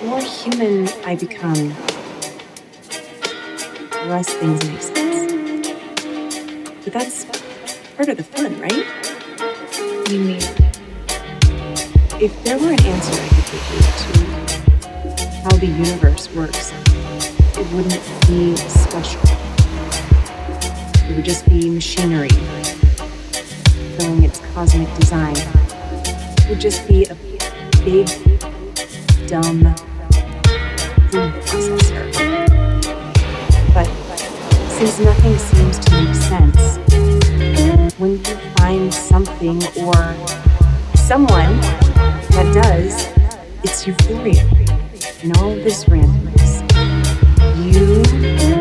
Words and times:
the 0.00 0.06
more 0.06 0.20
human 0.20 0.88
I 1.04 1.14
become, 1.14 1.74
the 3.90 4.06
less 4.06 4.28
things 4.32 4.64
make 4.66 4.80
sense. 4.80 5.68
But 6.84 6.92
that's 6.92 7.24
part 7.96 8.08
of 8.08 8.16
the 8.16 8.24
fun, 8.24 8.58
right? 8.60 8.86
You 10.10 10.20
mean? 10.20 10.40
If 12.18 12.42
there 12.44 12.58
were 12.58 12.72
an 12.72 12.80
answer 12.80 13.12
I 13.12 13.28
could 13.28 13.44
give 13.50 13.70
you 13.72 13.80
to 14.00 15.26
how 15.42 15.56
the 15.56 15.66
universe 15.66 16.34
works, 16.34 16.72
it 17.58 17.70
wouldn't 17.74 18.02
be 18.26 18.56
special. 18.56 19.20
It 21.10 21.16
would 21.16 21.24
just 21.26 21.46
be 21.48 21.68
machinery 21.68 22.30
fulfilling 23.98 24.24
its 24.24 24.40
cosmic 24.54 24.88
design. 24.98 25.36
It 25.36 26.48
would 26.48 26.60
just 26.60 26.88
be 26.88 27.04
a 27.04 27.14
big, 27.84 28.08
dumb 29.28 29.74
But 31.10 31.18
since 34.68 35.00
nothing 35.00 35.36
seems 35.38 35.78
to 35.80 36.04
make 36.04 36.14
sense, 36.14 36.78
when 37.98 38.12
you 38.12 38.36
find 38.58 38.94
something 38.94 39.60
or 39.84 40.14
someone 40.94 41.60
that 42.30 42.52
does, 42.54 43.08
it's 43.64 43.88
euphoria 43.88 44.46
and 45.24 45.36
all 45.38 45.50
this 45.56 45.84
randomness. 45.86 46.62
You 47.58 48.59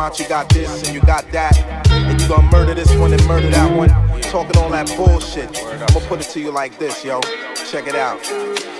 out 0.00 0.18
you 0.18 0.28
got 0.28 0.48
this 0.48 0.86
and 0.86 0.94
you 0.94 1.00
got 1.00 1.30
that, 1.32 1.56
and 1.90 2.20
you 2.20 2.28
gonna 2.28 2.50
murder 2.50 2.74
this 2.74 2.94
one 2.96 3.12
and 3.12 3.24
murder 3.26 3.50
that 3.50 3.76
one, 3.76 3.88
talking 4.22 4.56
all 4.58 4.70
that 4.70 4.86
bullshit. 4.96 5.48
I'ma 5.62 6.00
put 6.06 6.20
it 6.20 6.30
to 6.32 6.40
you 6.40 6.50
like 6.50 6.78
this, 6.78 7.04
yo. 7.04 7.20
Check 7.70 7.86
it 7.86 7.94
out. 7.94 8.20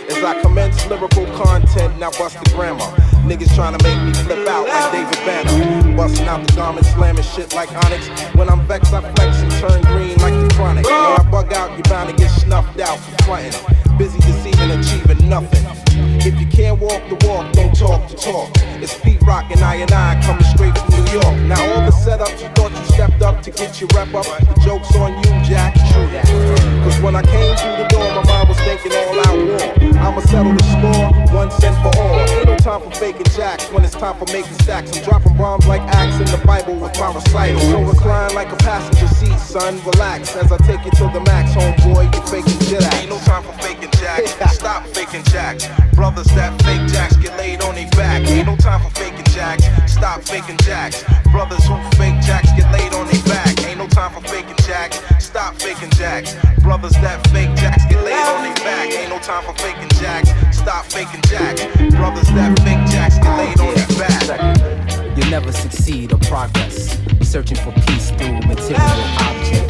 As 0.08 0.24
I 0.24 0.40
commence 0.40 0.86
lyrical 0.86 1.26
content, 1.36 1.98
now 1.98 2.10
bust 2.12 2.42
the 2.42 2.50
grammar. 2.54 2.84
Niggas 3.28 3.54
trying 3.54 3.76
to 3.76 3.84
make 3.84 4.00
me 4.02 4.12
flip 4.24 4.46
out 4.48 4.66
like 4.66 4.92
David 4.92 5.26
Banner. 5.26 5.96
Busting 5.96 6.26
out 6.26 6.46
the 6.46 6.52
garment, 6.54 6.86
slamming 6.86 7.22
shit 7.22 7.54
like 7.54 7.70
Onyx. 7.84 8.08
When 8.34 8.48
I'm 8.48 8.66
vexed, 8.66 8.92
I 8.92 9.00
flex 9.14 9.38
and 9.42 9.52
turn 9.52 9.82
green 9.82 10.16
like 10.18 10.32
the 10.32 10.54
chronic. 10.54 10.84
When 10.84 10.94
I 10.94 11.28
bug 11.30 11.52
out, 11.52 11.76
you 11.76 11.82
bound 11.84 12.10
to 12.10 12.16
get 12.16 12.30
snuffed 12.30 12.80
out 12.80 12.98
for 12.98 13.24
frontin'. 13.24 13.98
Busy 13.98 14.18
deceiving, 14.20 14.70
achieving 14.70 15.28
nothing. 15.28 15.87
If 16.20 16.40
you 16.40 16.46
can't 16.46 16.80
walk 16.80 17.02
the 17.08 17.14
walk, 17.26 17.52
don't 17.52 17.74
talk 17.74 18.10
the 18.10 18.16
talk. 18.16 18.50
It's 18.82 18.98
Pete 19.00 19.22
Rock 19.22 19.50
and 19.50 19.60
I 19.60 19.76
and 19.76 19.92
I 19.92 20.20
coming 20.22 20.44
straight 20.44 20.76
from 20.76 20.90
New 20.90 21.12
York. 21.12 21.36
Now 21.46 21.62
all 21.72 21.86
the 21.86 21.94
setups 21.94 22.42
you 22.42 22.48
thought 22.58 22.70
you 22.70 22.84
stepped 22.94 23.22
up 23.22 23.42
to 23.42 23.50
get 23.50 23.80
your 23.80 23.88
rep 23.94 24.12
up. 24.14 24.26
The 24.26 24.60
joke's 24.64 24.94
on 24.96 25.14
you, 25.14 25.30
Jack. 25.46 25.74
True 25.94 26.06
that. 26.10 26.26
Cause 26.84 27.00
when 27.00 27.14
I 27.14 27.22
came 27.22 27.54
through 27.56 27.76
the 27.78 27.88
door, 27.88 28.06
my 28.14 28.24
mind 28.26 28.48
was 28.48 28.58
thinking 28.66 28.92
all 28.92 29.18
out 29.26 29.38
war. 29.38 29.88
I'ma 29.98 30.20
settle 30.26 30.54
the 30.54 30.64
score, 30.74 31.34
one 31.34 31.50
cent 31.50 31.76
for 31.82 31.92
all. 32.00 32.20
Ain't 32.20 32.46
no 32.46 32.56
time 32.56 32.82
for 32.82 32.90
faking 32.98 33.26
jacks 33.34 33.70
when 33.72 33.84
it's 33.84 33.94
time 33.94 34.16
for 34.18 34.26
making 34.32 34.58
stacks. 34.62 34.96
I'm 34.96 35.04
dropping 35.04 35.36
bombs 35.36 35.66
like 35.66 35.82
Acts 35.82 36.18
in 36.18 36.26
the 36.26 36.44
Bible 36.46 36.74
with 36.76 36.98
my 36.98 37.14
recital. 37.14 37.60
So 37.60 37.82
recline 37.82 38.34
like 38.34 38.50
a 38.52 38.56
passenger 38.56 39.08
seat, 39.08 39.38
son. 39.38 39.80
Relax 39.84 40.36
as 40.36 40.50
I 40.50 40.58
take 40.66 40.84
you 40.84 40.90
to 40.98 41.10
the 41.14 41.20
max, 41.26 41.54
homeboy. 41.54 42.12
You're 42.14 42.26
faking 42.26 42.58
jet. 42.66 42.82
Ain't 42.94 43.10
no 43.10 43.18
time 43.18 43.42
for 43.42 43.52
faking 43.62 43.90
jacks. 44.26 44.54
Stop 44.54 44.86
faking 44.88 45.22
jacks. 45.24 45.68
Brothers 45.94 46.26
that 46.38 46.60
fake 46.62 46.86
jacks 46.88 47.16
get 47.16 47.36
laid 47.36 47.62
on 47.62 47.74
their 47.74 47.88
back. 47.90 48.26
Ain't 48.28 48.46
no 48.46 48.56
time 48.56 48.80
for 48.80 48.90
faking 48.98 49.24
jacks. 49.26 49.64
Stop 49.90 50.22
faking 50.22 50.56
jacks. 50.58 51.04
Brothers 51.30 51.64
who 51.66 51.76
fake 51.96 52.20
jacks 52.22 52.50
get 52.56 52.70
laid 52.72 52.94
on 52.94 53.06
their 53.06 53.22
back. 53.24 53.52
Ain't 53.66 53.78
no 53.78 53.86
time 53.88 54.12
for 54.12 54.20
faking 54.28 54.56
jacks. 54.66 55.00
Stop 55.18 55.54
faking 55.56 55.90
jacks. 55.90 56.34
Brothers 56.62 56.92
that 57.04 57.26
fake 57.28 57.54
jacks 57.56 57.84
get 57.86 58.02
laid 58.04 58.14
on 58.14 58.42
their 58.44 58.54
back. 58.64 58.90
Ain't 58.90 59.10
no 59.10 59.18
time 59.18 59.44
for 59.44 59.54
faking 59.62 59.88
jacks. 60.00 60.30
Stop 60.56 60.84
faking 60.86 61.22
jacks. 61.22 61.62
Brothers 61.94 62.28
that 62.34 62.58
fake 62.60 62.84
jacks 62.90 63.18
get 63.18 63.36
laid 63.36 63.60
on 63.60 63.74
their 63.74 63.88
back. 63.98 65.16
You'll 65.16 65.30
never 65.30 65.52
succeed 65.52 66.12
or 66.12 66.18
progress. 66.18 66.96
Searching 67.22 67.58
for 67.58 67.72
peace 67.86 68.10
through 68.12 68.40
material 68.46 69.02
objects. 69.18 69.67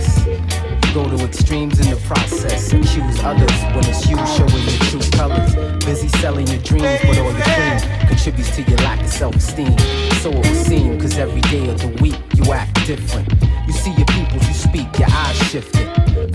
Go 0.94 1.04
to 1.04 1.24
extremes 1.24 1.78
in 1.80 1.90
the 1.90 2.00
process. 2.06 2.72
And 2.72 2.84
accuse 2.84 3.22
others 3.22 3.52
when 3.74 3.84
it's 3.86 4.08
you 4.08 4.16
showing 4.36 4.64
your 4.64 4.78
true 4.88 5.10
colors. 5.12 5.54
Busy 5.84 6.08
selling 6.18 6.46
your 6.46 6.60
dreams, 6.62 7.00
but 7.02 7.18
all 7.18 7.30
your 7.30 7.40
fame 7.42 8.08
contributes 8.08 8.56
to 8.56 8.62
your 8.62 8.78
lack 8.78 9.00
of 9.00 9.08
self 9.08 9.36
esteem. 9.36 9.76
So 10.22 10.30
it 10.30 10.36
would 10.36 10.66
seem, 10.66 10.98
cause 11.00 11.18
every 11.18 11.42
day 11.42 11.68
of 11.68 11.80
the 11.80 11.88
week 12.02 12.18
you 12.34 12.52
act 12.52 12.86
different. 12.86 13.28
You 13.66 13.72
see 13.72 13.92
your 13.92 14.06
people, 14.06 14.38
you 14.38 14.54
speak, 14.54 14.98
your 14.98 15.08
eyes 15.10 15.52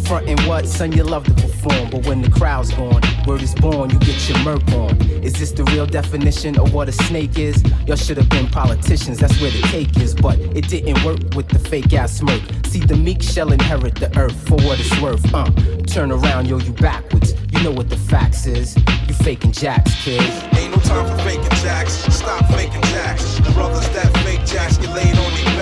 Frontin' 0.02 0.40
what, 0.48 0.68
son, 0.68 0.92
you 0.92 1.04
love 1.04 1.24
to 1.26 1.34
perform. 1.34 1.90
But 1.90 2.06
when 2.06 2.22
the 2.22 2.30
crowd's 2.30 2.74
gone, 2.74 3.02
word 3.26 3.42
is 3.42 3.56
born, 3.56 3.90
you 3.90 4.00
get 4.00 4.30
your 4.30 4.40
murk 4.40 4.68
on. 4.74 5.00
Is 5.24 5.34
this 5.34 5.52
the 5.52 5.64
real 5.66 5.86
definition 5.86 6.60
of 6.60 6.74
what 6.74 6.90
a 6.90 6.92
snake 6.92 7.38
is? 7.38 7.64
Y'all 7.88 7.96
should 7.96 8.18
have 8.18 8.30
been 8.30 8.48
politicians, 8.48 9.20
that's 9.20 9.40
where 9.42 9.52
the 9.52 9.62
cake 9.68 9.96
is. 9.98 10.14
But 10.14 10.40
it 10.40 10.68
didn't 10.68 11.04
work 11.04 11.20
with 11.36 11.50
the 11.50 11.60
fake 11.60 11.94
ass 11.94 12.18
smirk. 12.18 12.42
See, 12.66 12.80
the 12.80 12.96
meek 12.96 13.22
shall 13.22 13.52
inherit 13.52 13.96
the 13.96 14.16
earth 14.18 14.36
for 14.48 14.56
what 14.66 14.80
it's 14.80 15.00
worth. 15.02 15.34
Uh, 15.34 15.50
turn 15.88 16.12
around, 16.12 16.48
yo, 16.48 16.58
you 16.60 16.74
backwards. 16.74 17.34
You 17.52 17.64
know 17.64 17.72
what 17.72 17.90
the 17.90 17.98
facts 17.98 18.46
is. 18.46 18.76
You 19.08 19.14
faking 19.14 19.52
jacks, 19.52 20.04
kid. 20.04 20.22
Ain't 20.58 20.76
no 20.76 20.82
time 20.82 21.06
for 21.06 21.24
faking 21.24 21.50
jacks. 21.62 21.94
Stop 21.94 22.46
faking 22.48 22.82
jacks. 22.82 23.38
The 23.40 23.52
brothers 23.52 23.88
that 23.90 24.12
fake 24.24 24.46
jacks 24.46 24.78
get 24.78 24.90
laid 24.94 25.18
on 25.18 25.34
their 25.34 25.53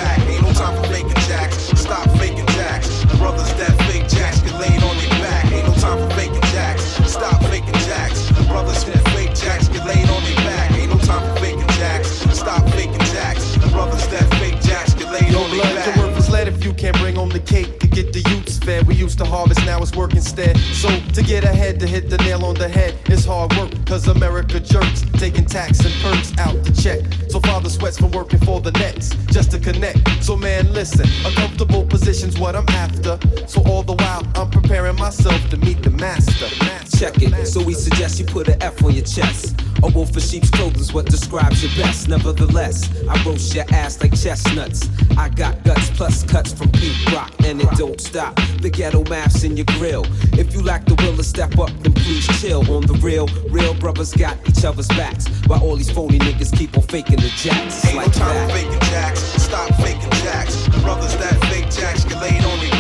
get 18.04 18.14
the 18.14 18.30
youths 18.30 18.58
fed. 18.60 18.88
We 18.88 18.96
used 18.96 19.18
to 19.20 19.26
harvest, 19.26 19.66
now 19.66 19.82
it's 19.82 19.96
work 19.96 20.14
instead. 20.14 20.58
So 20.58 20.90
to 21.14 21.22
get 21.22 21.44
ahead, 21.44 21.80
to 21.82 21.88
hit 21.88 22.10
the 22.10 22.18
nail 22.18 22.46
on 22.46 22.56
the 22.56 22.68
head 22.68 22.96
it's 23.06 23.26
hard 23.26 23.56
work. 23.58 23.72
Cause 23.86 24.08
America 24.08 24.60
jerks, 24.60 25.04
taking 25.14 25.46
tax 25.46 25.80
and 25.86 25.94
perks 26.02 26.36
out 26.38 26.64
the 26.64 26.72
check. 26.82 27.00
So 27.30 27.40
father 27.42 27.70
sweats 27.70 28.00
for 28.00 28.08
working 28.08 28.40
for 28.40 28.62
the 28.62 28.72
next, 28.72 29.16
just 29.30 29.52
to 29.52 29.60
connect. 29.60 30.24
So 30.24 30.36
man, 30.36 30.74
listen, 30.74 31.08
a 31.26 31.32
comfortable 31.36 31.86
position's 31.86 32.40
what 32.40 32.56
I'm 32.56 32.68
after. 32.70 33.20
So 33.48 33.62
all 33.64 33.84
the 33.84 33.94
while, 33.94 34.24
I'm 34.36 34.50
preparing 34.50 34.96
myself 34.96 35.42
to 35.50 35.58
meet 35.58 35.84
the 35.84 35.92
master. 35.92 36.48
Check 36.98 37.22
it. 37.22 37.46
So 37.48 37.64
we 37.64 37.74
suggest 37.74 38.20
you 38.20 38.26
put 38.26 38.48
an 38.48 38.62
F 38.62 38.84
on 38.84 38.94
your 38.94 39.06
chest. 39.06 39.61
A 39.84 39.88
wolf 39.90 40.14
in 40.14 40.20
sheep's 40.22 40.50
clothing's 40.52 40.94
what 40.94 41.06
describes 41.06 41.64
your 41.64 41.72
best. 41.84 42.08
Nevertheless, 42.08 42.90
I 43.10 43.22
roast 43.24 43.54
your 43.56 43.66
ass 43.72 44.00
like 44.02 44.14
chestnuts. 44.20 44.88
I 45.18 45.30
got 45.30 45.64
guts 45.64 45.90
plus 45.92 46.24
cuts 46.24 46.54
from 46.54 46.72
Pete 46.72 46.96
Rock, 47.12 47.34
and 47.44 47.62
it 47.62 47.70
don't 47.78 48.00
stop. 48.00 48.36
The 48.62 48.70
ghetto 48.70 49.04
maps 49.10 49.44
in 49.44 49.58
your 49.58 49.66
grill. 49.78 50.06
If 50.34 50.54
you 50.54 50.62
lack 50.62 50.86
the 50.86 50.96
will 50.96 51.16
to 51.18 51.24
step 51.24 51.58
up, 51.58 51.72
then 51.82 51.94
please 51.94 52.28
chill. 52.40 52.62
On 52.72 52.86
the 52.86 52.94
real, 53.02 53.28
real 53.50 53.74
brothers 53.74 54.14
got 54.14 54.38
each 54.48 54.64
other's 54.64 54.88
backs. 54.90 55.28
While 55.48 55.62
all 55.64 55.76
these 55.76 55.90
phony 55.90 56.20
niggas 56.20 56.56
keep 56.56 56.78
on 56.78 56.84
faking 56.84 57.18
the 57.18 57.30
jacks. 57.36 57.84
It's 57.84 57.88
Ain't 57.88 57.96
no 57.98 58.04
time 58.12 58.36
that. 58.36 58.50
for 58.52 58.58
faking 58.58 58.80
jacks. 58.92 59.20
Stop 59.20 59.74
faking 59.82 60.12
jacks. 60.24 60.68
Brothers 60.84 61.16
that 61.18 61.40
fake 61.50 61.70
jacks 61.72 62.06
get 62.06 62.22
laid 62.22 62.44
on 62.44 62.60
their 62.60 62.71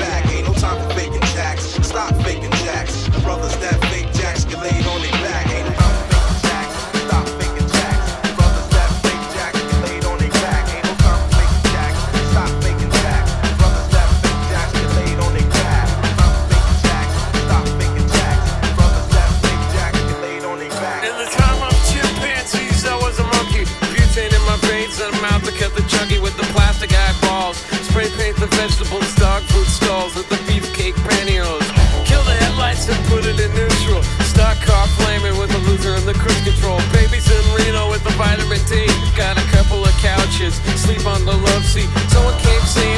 the 28.42 28.48
vegetables, 28.58 29.14
dog 29.22 29.44
food 29.54 29.68
stalls 29.68 30.16
with 30.16 30.28
the 30.28 30.40
beefcake 30.50 30.98
pantyhose. 31.06 31.70
Kill 32.10 32.24
the 32.26 32.34
headlights 32.42 32.90
and 32.90 32.98
put 33.06 33.24
it 33.24 33.38
in 33.38 33.54
neutral. 33.54 34.02
Stock 34.26 34.58
car 34.66 34.88
flaming 34.98 35.38
with 35.38 35.52
the 35.54 35.62
loser 35.70 35.94
and 35.94 36.06
the 36.10 36.18
cruise 36.18 36.42
control. 36.42 36.82
Babies 36.92 37.30
in 37.30 37.44
Reno 37.54 37.92
with 37.94 38.04
the 38.04 38.10
vitamin 38.18 38.58
D. 38.66 38.90
Got 39.16 39.38
a 39.38 39.46
couple 39.54 39.86
of 39.86 39.94
couches, 40.02 40.56
sleep 40.74 41.06
on 41.06 41.24
the 41.24 41.38
love 41.38 41.64
seat. 41.66 41.90
Someone 42.10 42.34
came 42.42 42.66
see. 42.66 42.91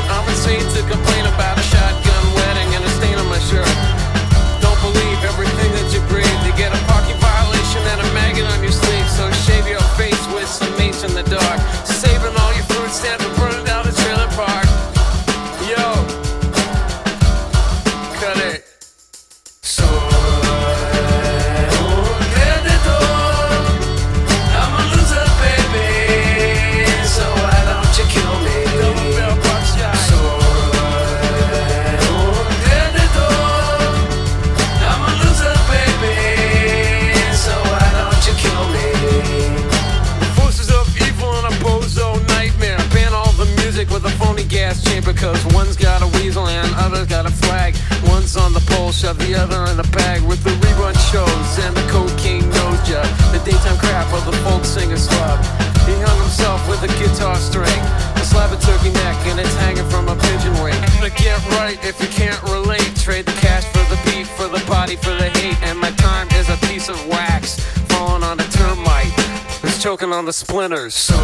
Choking 69.84 70.14
on 70.14 70.24
the 70.24 70.32
splinters. 70.32 70.96
So 70.96 71.14
I'm 71.14 71.20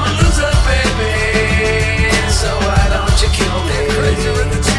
a 0.00 0.10
loser, 0.16 0.52
baby. 0.64 2.08
So 2.30 2.48
why 2.64 2.80
don't 2.88 3.20
you 3.20 3.28
kill 3.28 3.60
me? 3.66 3.76
Crazy 3.92 4.30
with 4.30 4.48
the 4.54 4.73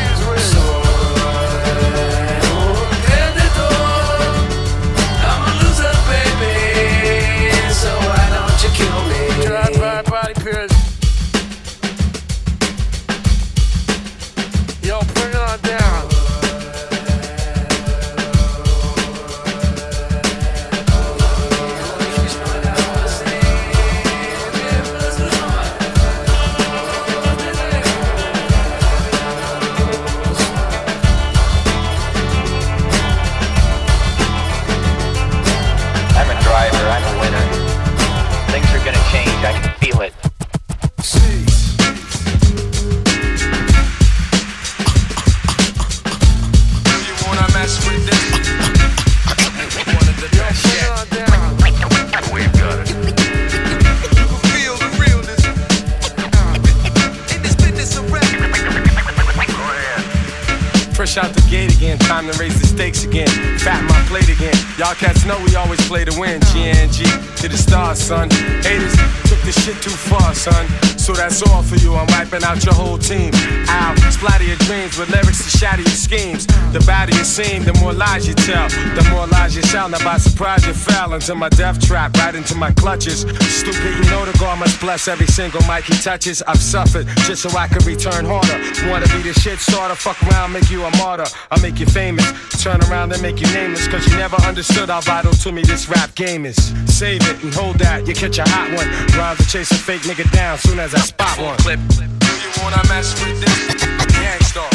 lies 77.96 78.28
you 78.28 78.34
tell. 78.34 78.68
The 78.70 79.08
more 79.12 79.28
lies 79.28 79.56
you 79.56 79.64
shout. 79.64 79.92
Now 79.92 80.04
by 80.04 80.18
surprise 80.18 80.66
you 80.66 80.74
fell 80.74 81.14
into 81.14 81.36
my 81.36 81.50
death 81.50 81.80
trap, 81.80 82.16
right 82.18 82.36
into 82.36 82.56
my 82.56 82.72
clutches. 82.72 83.22
Stupid, 83.22 83.96
you 83.98 84.06
know 84.12 84.26
the 84.26 84.36
God 84.40 84.60
must 84.60 84.80
bless 84.80 85.08
every 85.08 85.28
single 85.28 85.62
mic 85.68 85.86
he 85.86 85.94
touches. 85.96 86.42
I've 86.44 86.62
suffered 86.62 87.08
just 87.26 87.42
so 87.42 87.50
I 87.58 87.68
can 87.68 87.84
return 87.86 88.26
harder. 88.26 88.58
Wanna 88.90 89.08
be 89.08 89.22
the 89.24 89.34
shit 89.34 89.60
starter, 89.60 89.96
fuck 89.96 90.22
around, 90.24 90.52
make 90.52 90.70
you 90.70 90.84
a 90.84 90.92
martyr. 90.98 91.26
I'll 91.52 91.62
make 91.62 91.80
you 91.80 91.86
famous. 91.86 92.26
Turn 92.62 92.82
around 92.90 93.14
and 93.14 93.22
make 93.22 93.40
you 93.40 93.48
nameless. 93.54 93.88
Cause 93.88 94.06
you 94.08 94.18
never 94.18 94.38
understood 94.44 94.90
how 94.90 95.02
vital 95.02 95.34
to 95.34 95.52
me 95.52 95.64
this 95.64 95.88
rap 95.90 96.14
game 96.16 96.46
is. 96.46 96.58
Save 96.86 97.22
it 97.30 97.44
and 97.44 97.54
hold 97.54 97.78
that, 97.80 98.08
you 98.08 98.14
catch 98.14 98.38
a 98.38 98.44
hot 98.48 98.72
one. 98.76 98.88
Rhymes 99.18 99.40
to 99.40 99.48
chase 99.48 99.72
a 99.72 99.76
fake 99.76 100.02
nigga 100.02 100.30
down 100.32 100.58
soon 100.58 100.80
as 100.80 100.94
I 100.94 101.00
spot 101.00 101.40
one. 101.40 101.58
Clip. 101.58 101.80
You 101.80 102.64
wanna 102.64 102.82
mess 102.88 103.14
with 103.24 103.40
this? 103.42 103.86
Gang 104.16 104.40
Starr. 104.42 104.75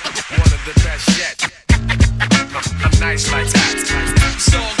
One 0.31 0.53
of 0.53 0.63
the 0.65 0.73
best 0.83 1.09
yet. 1.17 1.51
I'm 1.69 2.99
nice 2.99 3.31
like 3.31 3.47
that. 3.49 4.77
Good. 4.77 4.80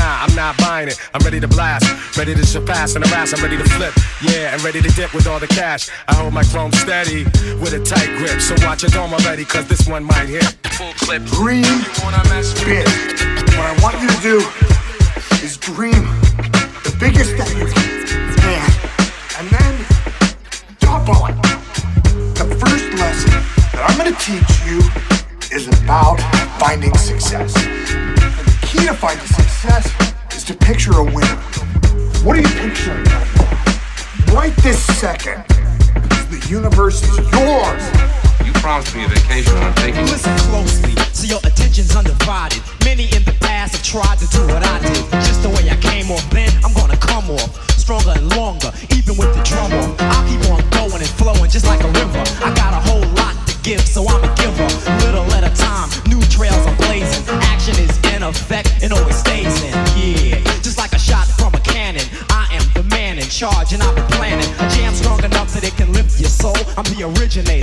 Nah, 0.01 0.25
I'm 0.25 0.35
not 0.35 0.57
buying 0.57 0.87
it. 0.87 0.97
I'm 1.13 1.21
ready 1.21 1.39
to 1.39 1.47
blast. 1.47 1.85
Ready 2.17 2.33
to 2.33 2.43
surpass 2.43 2.95
and 2.95 3.05
harass. 3.05 3.33
I'm 3.33 3.43
ready 3.43 3.57
to 3.57 3.63
flip. 3.69 3.93
Yeah, 4.23 4.51
and 4.51 4.63
ready 4.63 4.81
to 4.81 4.89
dip 4.89 5.13
with 5.13 5.27
all 5.27 5.39
the 5.39 5.45
cash. 5.45 5.89
I 6.07 6.15
hold 6.15 6.33
my 6.33 6.43
chrome 6.43 6.71
steady 6.71 7.25
with 7.61 7.73
a 7.73 7.81
tight 7.85 8.09
grip. 8.17 8.41
So 8.41 8.55
watch 8.65 8.81
your 8.81 8.89
dome 8.89 9.13
already, 9.13 9.45
cause 9.45 9.67
this 9.67 9.87
one 9.87 10.03
might 10.03 10.27
hit. 10.27 10.45
Full 10.73 10.93
clip. 10.93 11.23
Dream 11.25 11.61
You 11.61 11.91
wanna 12.01 12.23
mess 12.33 12.51
with 12.53 12.65
big. 12.65 12.87
What 13.57 13.67
I 13.71 13.75
want 13.83 14.01
you 14.01 14.09
to 14.09 14.21
do 14.25 14.37
is 15.45 15.57
dream 15.57 16.03
the 16.81 16.95
biggest 16.99 17.37
that 17.37 17.49
you 17.53 17.67
can. 18.41 18.69
And 19.37 19.45
then 19.53 19.73
double 20.79 21.27
it. 21.29 21.37
The 22.41 22.47
first 22.57 22.87
lesson 22.97 23.37
that 23.73 23.85
I'm 23.85 23.95
going 23.99 24.09
to 24.09 24.17
teach 24.17 24.51
you 24.65 24.81
is 25.55 25.67
about 25.67 26.17
finding 26.59 26.95
success. 26.97 27.53
Key 28.71 28.87
to 28.87 28.93
finding 28.93 29.27
success 29.27 29.91
is 30.33 30.45
to 30.45 30.53
picture 30.55 30.95
a 30.95 31.03
winner. 31.03 31.35
What 32.23 32.37
are 32.37 32.41
you 32.41 32.47
picturing? 32.55 33.03
Right 34.31 34.55
this 34.63 34.79
second. 34.95 35.43
The 36.31 36.39
universe 36.47 37.03
is 37.03 37.19
yours. 37.35 37.83
You 38.47 38.53
promised 38.63 38.95
me 38.95 39.03
a 39.03 39.09
vacation. 39.09 39.57
I'm 39.57 39.75
taking. 39.75 40.07
Listen 40.07 40.31
closely, 40.47 40.95
so 41.11 41.27
your 41.27 41.43
attention's 41.43 41.93
undivided. 41.93 42.63
Many 42.85 43.11
in 43.11 43.27
the 43.27 43.35
past 43.43 43.75
have 43.75 43.83
tried 43.83 44.17
to 44.23 44.27
do 44.31 44.39
what 44.47 44.63
I 44.63 44.79
did. 44.79 45.03
Just 45.19 45.43
the 45.43 45.49
way 45.49 45.67
I 45.67 45.75
came 45.83 46.09
off 46.09 46.23
then, 46.29 46.47
I'm 46.63 46.71
gonna 46.71 46.95
come 46.95 47.29
off 47.29 47.51
stronger 47.75 48.15
and 48.15 48.33
longer, 48.37 48.71
even 48.95 49.19
with 49.19 49.35
the 49.35 49.43
drum 49.43 49.73
off. 49.73 49.99
I'll 49.99 50.23
keep 50.31 50.47
on 50.47 50.63
going 50.71 51.03
and 51.03 51.11
flowing 51.19 51.51
just 51.51 51.67
like 51.67 51.83
a 51.83 51.91
river. 51.91 52.23
I 52.39 52.55
got 52.55 52.71
a 52.71 52.79
whole 52.87 53.03
lot 53.19 53.35
to 53.47 53.50
give, 53.63 53.81
so 53.81 54.05
I'm 54.07 54.23
a 54.23 54.33
giver. 54.35 54.67
Little 55.05 55.25
at 55.33 55.43
a 55.43 55.53
time, 55.55 55.89
new 56.07 56.21
trails 56.27 56.65
I'm 56.65 56.75
blazing. 56.77 57.23
Action 57.41 57.75
is 57.77 57.93
in 58.13 58.23
effect 58.23 58.83
and 58.83 58.91
always 58.93 59.15
stays 59.15 59.61
in. 59.63 59.73
Yeah, 59.97 60.43
just 60.61 60.77
like 60.77 60.93
a 60.93 60.99
shot 60.99 61.27
from 61.27 61.53
a 61.53 61.59
cannon. 61.59 62.05
I 62.29 62.47
am 62.51 62.63
the 62.73 62.83
man 62.89 63.17
in 63.17 63.29
charge 63.29 63.73
and 63.73 63.81
I've 63.81 63.95
been 63.95 64.07
planning 64.17 64.49
a 64.59 64.69
jam 64.69 64.93
strong 64.93 65.23
enough 65.23 65.53
that 65.53 65.63
it 65.63 65.75
can 65.75 65.91
lift 65.93 66.19
your 66.19 66.29
soul. 66.29 66.57
I'm 66.77 66.85
the 66.95 67.05
originator. 67.05 67.60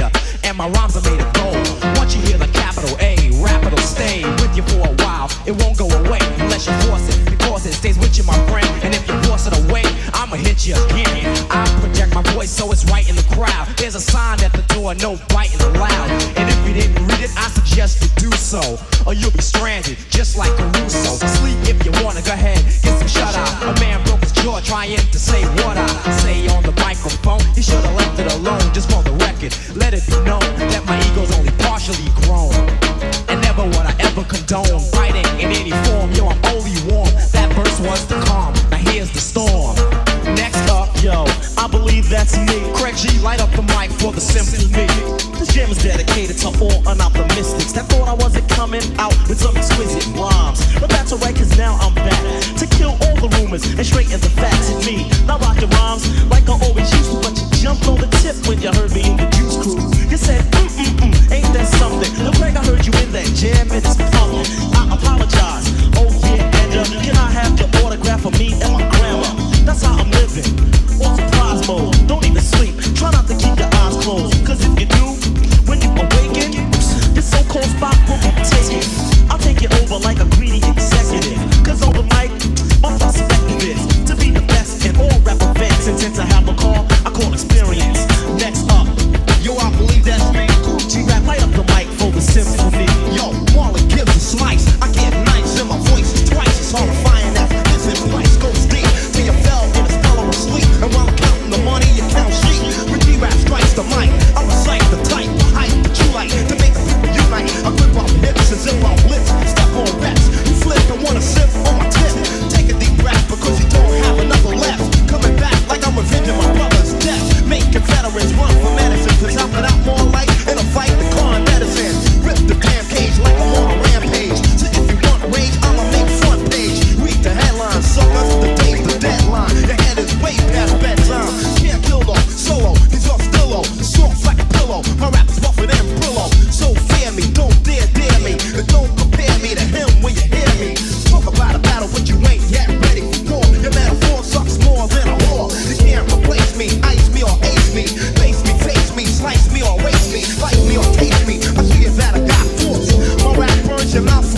Rap 154.00 154.22
burns 154.22 154.37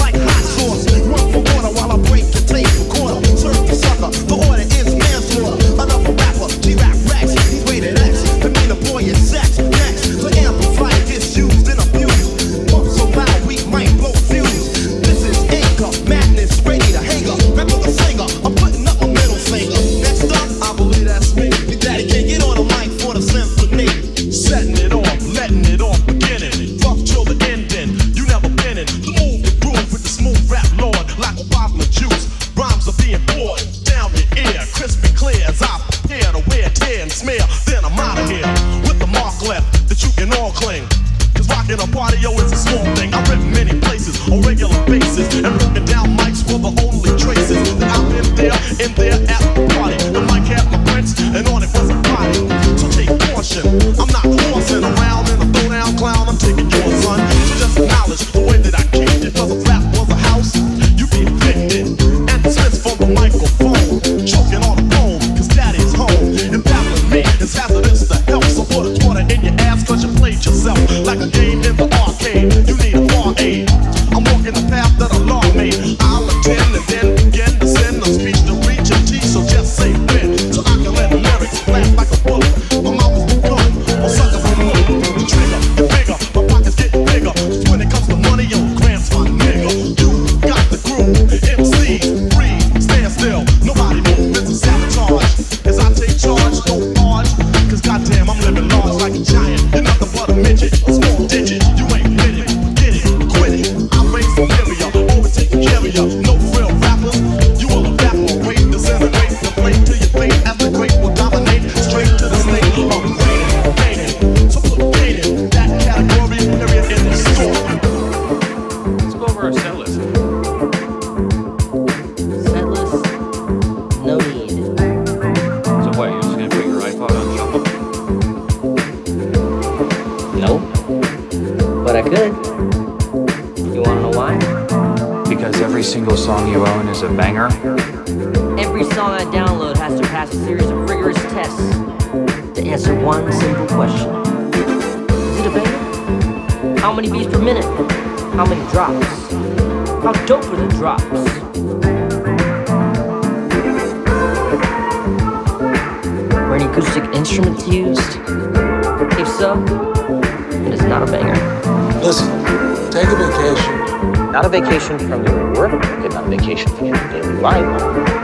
take 162.91 163.07
a 163.07 163.15
vacation. 163.15 164.33
Not 164.33 164.45
a 164.45 164.49
vacation 164.49 164.99
from 164.99 165.25
your 165.25 165.53
work, 165.55 165.73
okay, 165.73 166.09
not 166.09 166.25
a 166.25 166.29
vacation 166.29 166.71
from 166.73 166.87
your 166.89 166.97
daily 167.11 167.41
life, 167.41 167.65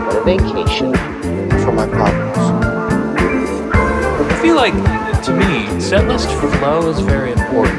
but 0.07 0.17
a 0.17 0.25
vacation 0.25 0.93
from 1.63 1.77
my 1.77 1.87
problems. 1.87 2.37
I 4.33 4.39
feel 4.43 4.57
like, 4.57 4.75
to 5.25 5.33
me, 5.33 5.67
setlist 5.79 6.29
flow 6.59 6.89
is 6.91 6.99
very 7.01 7.31
important. 7.33 7.79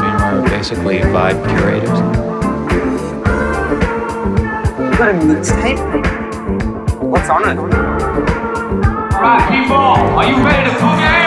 I 0.00 0.32
mean, 0.32 0.42
we're 0.42 0.50
basically 0.50 0.98
vibe 0.98 1.42
curators. 1.48 1.98
You 4.78 4.98
got 4.98 5.08
a 5.08 5.18
mixtape? 5.18 5.80
What's 7.02 7.30
on 7.30 7.48
it? 7.48 7.58
Alright, 9.14 9.48
people, 9.50 9.76
are 9.76 10.26
you 10.28 10.36
ready 10.44 10.70
to 10.70 10.76
boogie? 10.76 11.20
Eh? 11.20 11.23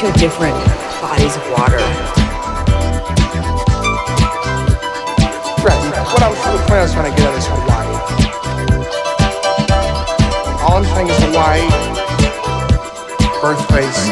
two 0.00 0.10
different 0.12 0.56
bodies 1.02 1.36
of 1.36 1.44
water. 1.52 1.76
Right, 5.60 5.76
what 6.08 6.22
I 6.24 6.28
was, 6.32 6.40
the 6.40 6.56
point 6.64 6.80
I 6.80 6.88
was 6.88 6.94
trying 6.94 7.12
to 7.12 7.16
get 7.20 7.28
at 7.28 7.36
is 7.36 7.44
Hawaii. 7.52 7.92
All 10.64 10.80
I'm 10.80 10.88
saying 10.88 11.08
is 11.12 11.20
Hawaii, 11.20 11.68
birthplace 13.44 14.08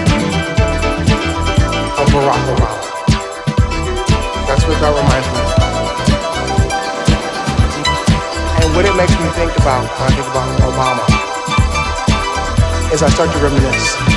of 1.96 2.04
Barack 2.12 2.44
Obama. 2.52 2.84
That's 4.44 4.68
what 4.68 4.76
that 4.84 4.92
reminds 4.92 5.28
me 5.32 5.40
of. 5.40 5.56
And 8.60 8.76
what 8.76 8.84
it 8.84 8.92
makes 8.92 9.16
me 9.16 9.24
think 9.40 9.56
about 9.56 9.88
when 9.88 10.04
I 10.04 10.12
think 10.12 10.28
about 10.28 10.52
Obama 10.68 11.04
is 12.92 13.02
I 13.02 13.08
start 13.08 13.32
to 13.32 13.38
reminisce. 13.38 14.07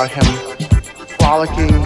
about 0.00 0.10
him 0.12 0.56
frolicking, 1.18 1.82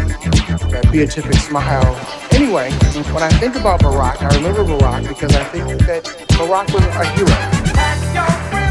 that 0.71 0.89
beatific 0.93 1.35
smile. 1.35 1.97
Anyway, 2.31 2.71
when 3.13 3.23
I 3.25 3.31
think 3.41 3.57
about 3.57 3.81
Barack, 3.81 4.23
I 4.23 4.37
remember 4.37 4.63
Barack 4.63 5.09
because 5.09 5.35
I 5.35 5.43
think 5.45 5.67
that 5.87 6.05
Barack 6.29 6.73
was 6.73 6.85
a 6.85 7.05
hero. 7.17 8.64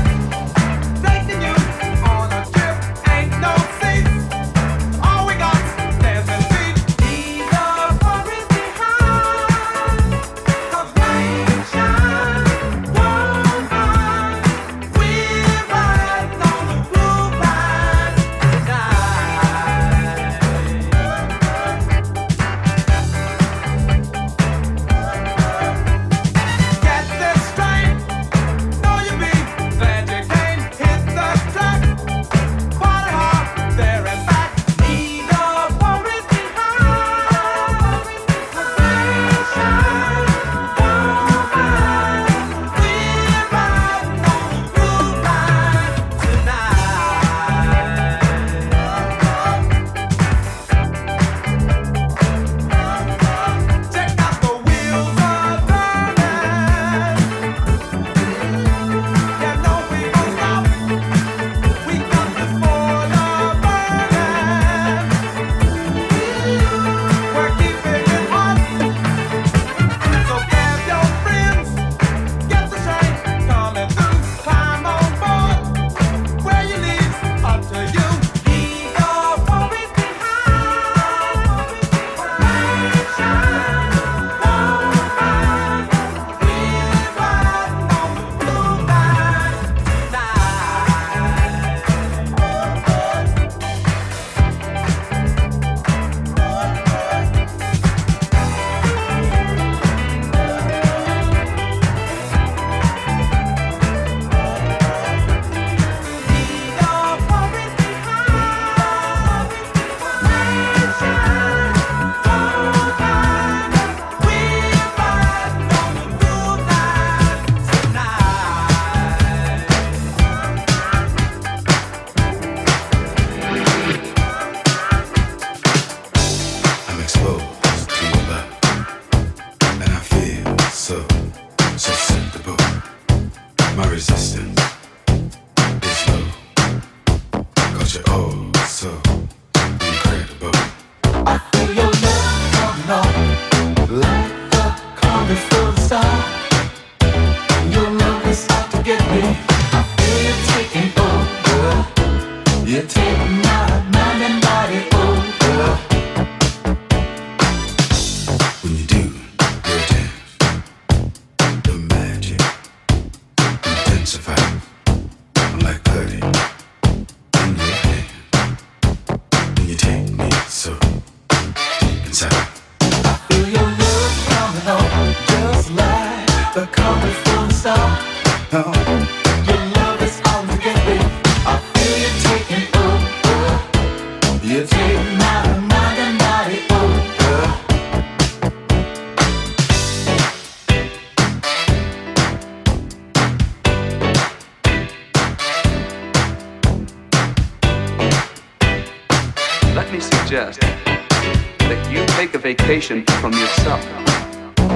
me 199.94 200.00
suggest 200.00 200.60
that 200.60 201.92
you 201.92 202.04
take 202.18 202.34
a 202.34 202.40
vacation 202.40 203.06
from 203.22 203.32
yourself. 203.34 203.80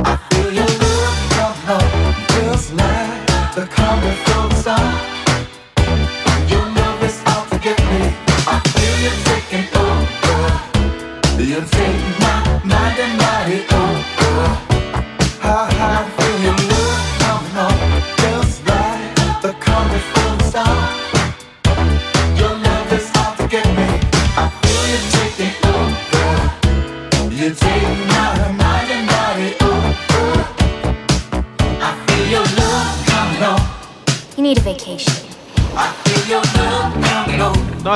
I 0.06 0.16
feel 0.30 0.54
your 0.54 0.66
love, 1.38 1.68
love, 1.68 2.28
just 2.30 2.74
like 2.76 3.56
the. 3.56 5.17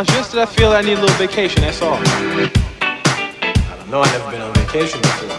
just 0.08 0.32
that 0.32 0.48
I 0.48 0.52
feel 0.52 0.72
I 0.72 0.82
need 0.82 0.98
a 0.98 1.02
little 1.02 1.16
vacation, 1.18 1.62
that's 1.62 1.82
all. 1.82 2.00
I 2.02 2.50
don't 3.78 3.90
know, 3.90 4.02
I've 4.02 4.12
never 4.18 4.32
been 4.32 4.42
on 4.42 4.54
vacation 4.54 5.00
before. 5.02 5.30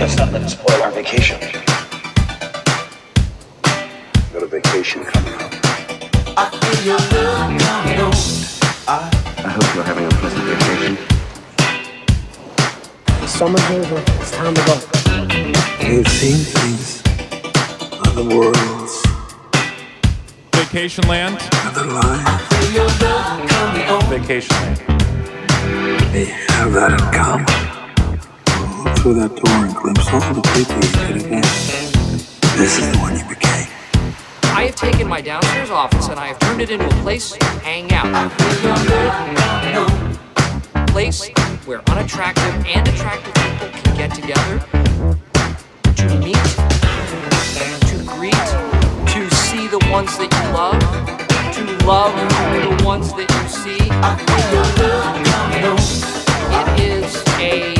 Let's 0.00 0.16
not 0.16 0.32
let 0.32 0.42
it 0.42 0.48
spoil 0.48 0.82
our 0.82 0.90
vacation. 0.90 1.38
Got 4.32 4.42
a 4.42 4.46
vacation 4.46 5.04
coming 5.04 5.34
up. 5.34 5.52
I 6.36 6.50
feel 6.50 6.86
your 6.86 6.98
love 6.98 7.60
coming 7.60 8.00
on. 8.00 8.12
I, 8.88 9.10
hope 9.46 9.74
you're 9.74 9.84
having 9.84 10.06
a 10.06 10.10
pleasant 10.18 10.44
vacation. 10.44 10.96
Summer's 13.28 13.70
over. 13.70 14.02
It's 14.20 14.30
time 14.32 14.54
to 14.54 14.62
go. 14.64 14.74
You've 15.86 16.08
seen 16.08 16.38
things, 16.38 17.02
other 18.06 18.24
worlds, 18.24 19.02
vacation 20.52 21.06
land, 21.06 21.38
other 21.64 21.84
lives. 21.84 22.55
Have 26.56 26.72
that 26.72 26.92
in 26.92 26.98
common. 27.12 27.46
Look 28.82 28.98
through 28.98 29.14
that 29.20 29.36
door 29.36 29.58
and 29.62 29.74
glimpse 29.76 30.08
all 30.10 30.34
the 30.34 30.42
people 30.56 30.74
you 30.76 30.90
could 31.06 31.16
have 31.20 31.28
been. 31.30 31.44
This 32.58 32.78
is 32.78 32.90
the 32.90 32.98
one 32.98 33.14
you 33.14 33.24
became. 33.28 33.68
I 34.56 34.64
have 34.64 34.74
taken 34.74 35.06
my 35.06 35.20
downstairs 35.20 35.70
office 35.70 36.08
and 36.08 36.18
I 36.18 36.28
have 36.28 36.38
turned 36.38 36.62
it 36.62 36.70
into 36.70 36.86
a 36.86 37.02
place 37.02 37.32
to 37.32 37.44
hang 37.60 37.92
out. 37.92 38.06
A 40.74 40.86
place 40.86 41.28
where 41.66 41.82
unattractive 41.90 42.66
and 42.66 42.88
attractive 42.88 43.34
people 43.34 43.68
can 43.82 43.96
get 43.96 44.14
together 44.14 44.58
to 45.96 46.18
meet, 46.18 46.36
to 47.86 47.96
greet, 48.06 48.32
to 49.12 49.30
see 49.36 49.68
the 49.68 49.78
ones 49.90 50.16
that 50.16 50.32
you 50.32 50.52
love 50.52 51.25
love 51.86 52.12
the 52.18 52.84
ones 52.84 53.12
that 53.12 53.30
you 53.30 53.46
see. 53.48 53.78
It 56.50 56.80
is 56.82 57.14
a 57.38 57.74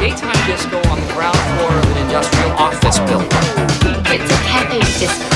daytime 0.00 0.46
disco 0.46 0.78
on 0.88 1.00
the 1.00 1.12
ground 1.12 1.36
floor 1.36 1.72
of 1.76 1.84
an 1.92 1.98
industrial 2.06 2.52
office 2.52 2.98
building. 3.00 3.28
It's 4.08 4.32
a 4.32 4.38
cafe 4.48 4.80
disco. 4.96 5.28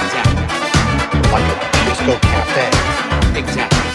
Exactly. 0.00 0.46
Like 1.30 1.44
a 1.44 1.84
disco 1.84 2.16
cafe. 2.24 3.38
Exactly. 3.38 3.89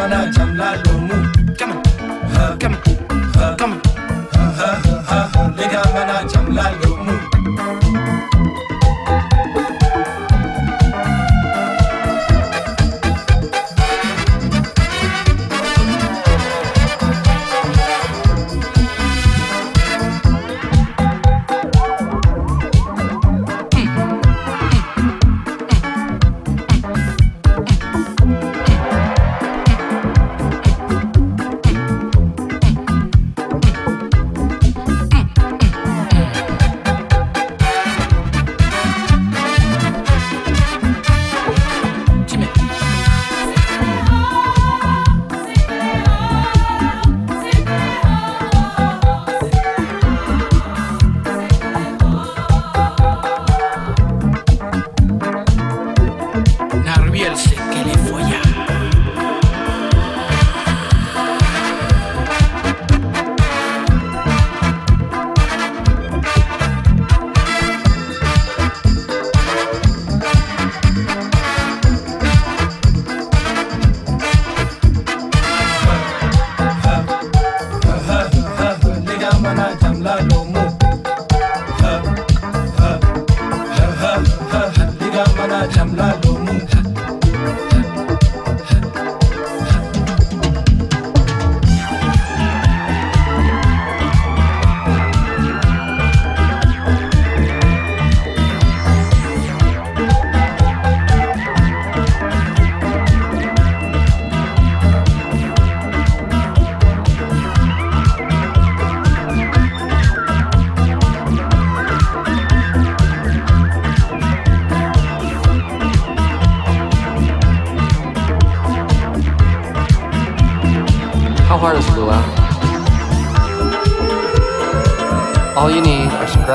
Get 0.00 0.12
on 0.12 0.18
mana 0.18 0.32
jamla 0.32 0.68
lomu. 0.84 1.16
Come 1.58 1.72
on. 1.72 2.58
Come 2.58 2.74
on. 2.74 3.56
Come 3.58 3.72
on. 3.72 3.80
Nigga 5.56 5.82
mana 5.92 6.24
jamla 6.30 6.64
lomu. 6.80 6.89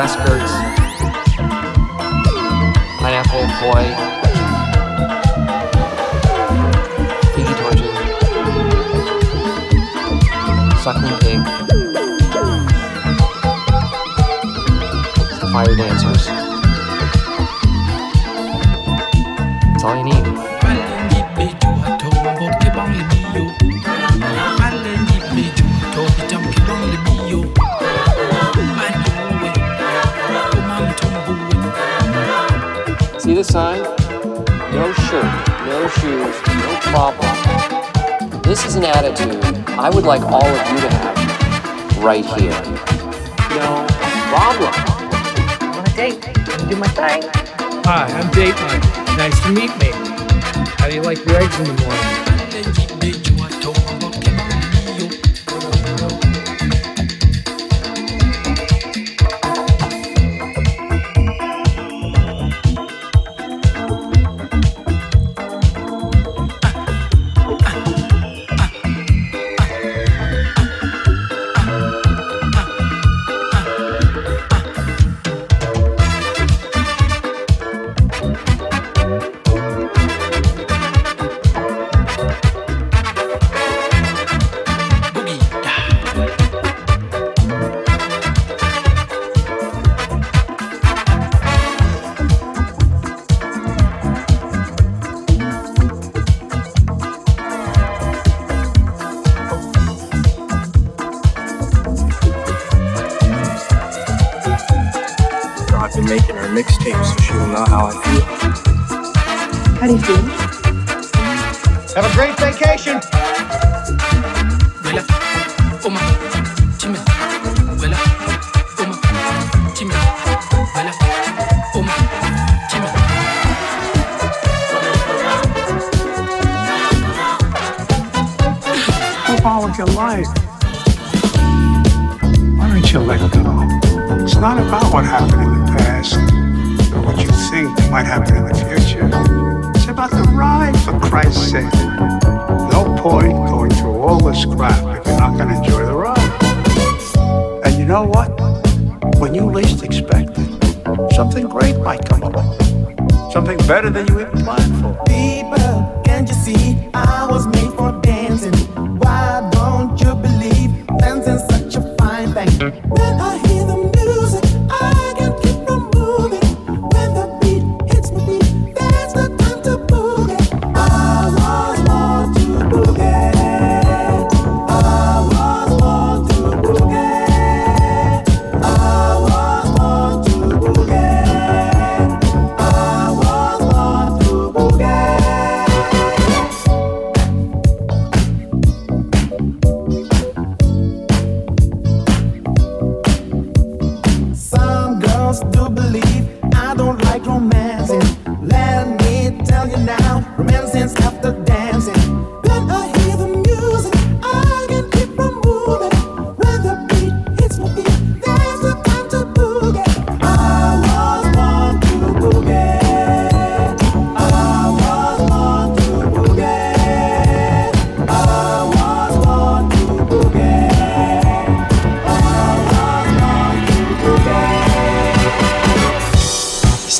Are 0.06 0.64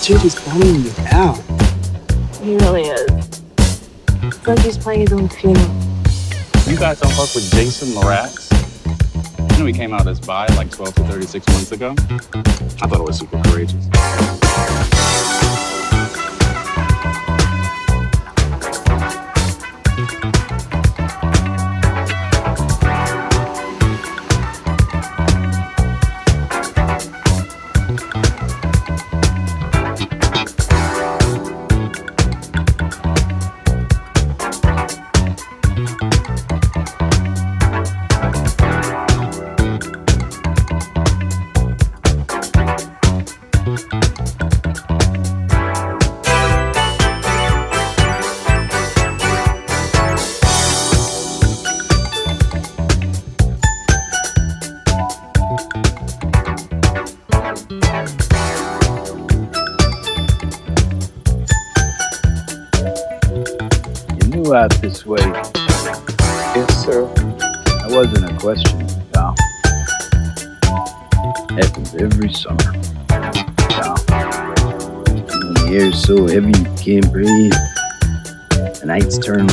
dude 0.06 0.24
is 0.24 0.36
bumming 0.36 0.84
you 0.84 0.93
out. 1.06 1.41
He 2.43 2.56
really 2.58 2.84
is. 2.84 3.41
It's 4.22 4.47
like 4.47 4.60
he's 4.60 4.78
playing 4.78 4.99
his 4.99 5.14
own 5.14 5.28
funeral. 5.28 5.66
You 6.68 6.78
guys 6.78 6.99
don't 6.99 7.12
fuck 7.14 7.34
with 7.34 7.49
Jason 7.51 7.88
Lorax? 7.88 8.51
You 9.53 9.58
know 9.58 9.66
he 9.66 9.74
came 9.74 9.93
out 9.93 10.08
as 10.08 10.20
bi 10.20 10.45
like 10.58 10.70
12 10.70 10.93
to 10.95 11.03
36 11.06 11.47
months 11.47 11.72
ago? 11.72 11.95
I 11.97 12.88
thought 12.88 12.99
it 12.99 13.03
was 13.03 13.18
super 13.18 13.41
courageous. 13.45 13.88
can't 76.86 77.12
breathe. 77.12 77.52
The 78.52 78.84
nights 78.86 79.18
turn 79.18 79.45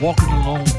walking 0.00 0.28
alone. 0.28 0.75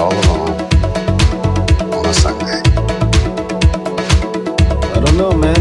all 0.00 0.12
alone 0.12 0.50
on 1.92 2.06
a 2.06 2.14
Sunday? 2.14 2.62
I 4.94 5.00
don't 5.04 5.16
know, 5.18 5.32
man. 5.32 5.60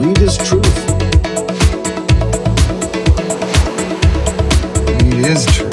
Weed 0.00 0.18
is 0.18 0.36
truth. 0.36 0.76
Weed 4.98 5.26
is 5.26 5.46
truth. 5.46 5.72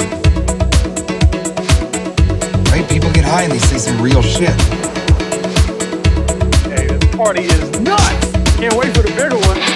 Right? 2.70 2.88
People 2.88 3.10
get 3.10 3.24
high 3.24 3.42
and 3.42 3.52
they 3.52 3.58
say 3.58 3.78
some 3.78 4.00
real 4.00 4.22
shit. 4.22 4.54
Hey, 6.70 6.86
this 6.86 7.16
party 7.16 7.42
is 7.42 7.80
nuts! 7.80 8.30
Can't 8.56 8.74
wait 8.74 8.94
for 8.94 9.02
the 9.02 9.12
bigger 9.16 9.36
one. 9.48 9.67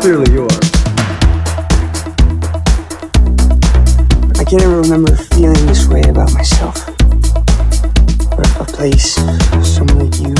clearly 0.00 0.32
you 0.32 0.42
are. 0.42 0.60
I 4.38 4.44
can't 4.44 4.62
even 4.62 4.82
remember 4.82 5.16
feeling 5.16 5.66
this 5.66 5.86
way 5.88 6.02
about 6.02 6.32
myself. 6.32 6.88
Or 8.32 8.44
a 8.60 8.64
place, 8.64 9.14
someone 9.66 9.98
like 9.98 10.18
you. 10.20 10.34